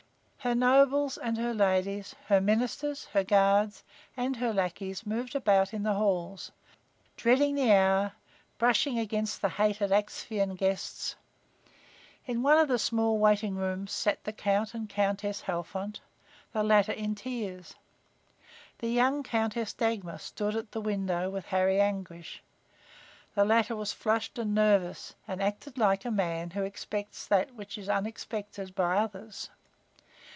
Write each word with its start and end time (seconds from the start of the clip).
Her 0.43 0.55
nobles 0.55 1.19
and 1.19 1.37
her 1.37 1.53
ladies, 1.53 2.15
her 2.25 2.41
ministers, 2.41 3.05
her 3.13 3.23
guards 3.23 3.83
and 4.17 4.37
her 4.37 4.51
lackeys 4.51 5.05
moved 5.05 5.35
about 5.35 5.71
in 5.71 5.83
the 5.83 5.93
halls, 5.93 6.51
dreading 7.15 7.53
the 7.53 7.71
hour, 7.71 8.13
brushing 8.57 8.97
against 8.97 9.43
the 9.43 9.49
hated 9.49 9.91
Axphain 9.91 10.55
guests. 10.55 11.15
In 12.25 12.41
one 12.41 12.57
of 12.57 12.67
the 12.69 12.79
small 12.79 13.19
waiting 13.19 13.53
rooms 13.55 13.91
sat 13.91 14.23
the 14.23 14.33
Count 14.33 14.73
and 14.73 14.89
Countess 14.89 15.41
Halfont, 15.43 15.99
the 16.53 16.63
latter 16.63 16.91
in 16.93 17.13
tears. 17.13 17.75
The 18.79 18.89
young 18.89 19.21
Countess 19.21 19.73
Dagmar 19.73 20.17
stood 20.17 20.55
at 20.55 20.75
a 20.75 20.81
window 20.81 21.29
with 21.29 21.45
Harry 21.45 21.79
Anguish. 21.79 22.41
The 23.35 23.45
latter 23.45 23.75
was 23.75 23.93
flushed 23.93 24.39
and 24.39 24.55
nervous 24.55 25.13
and 25.27 25.39
acted 25.39 25.77
like 25.77 26.03
a 26.03 26.09
man 26.09 26.49
who 26.49 26.63
expects 26.63 27.27
that 27.27 27.53
which 27.53 27.77
is 27.77 27.87
unexpected 27.87 28.73
by 28.73 28.97
others. 28.97 29.51